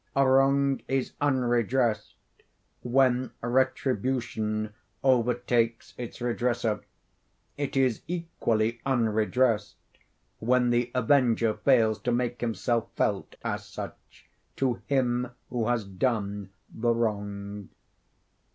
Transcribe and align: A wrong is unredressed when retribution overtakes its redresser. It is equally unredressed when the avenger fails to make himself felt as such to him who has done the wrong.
A 0.15 0.27
wrong 0.27 0.81
is 0.87 1.13
unredressed 1.21 2.15
when 2.81 3.29
retribution 3.39 4.73
overtakes 5.03 5.93
its 5.95 6.19
redresser. 6.19 6.79
It 7.55 7.77
is 7.77 8.01
equally 8.07 8.81
unredressed 8.83 9.75
when 10.39 10.71
the 10.71 10.89
avenger 10.95 11.53
fails 11.53 11.99
to 11.99 12.11
make 12.11 12.41
himself 12.41 12.87
felt 12.95 13.35
as 13.43 13.63
such 13.67 14.25
to 14.55 14.81
him 14.87 15.29
who 15.51 15.67
has 15.67 15.85
done 15.85 16.49
the 16.73 16.95
wrong. 16.95 17.69